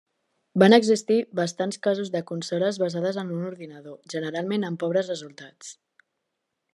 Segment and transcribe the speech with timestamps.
[0.61, 5.71] Van existir bastants casos de consoles basades en un ordinador, generalment amb pobres resultats.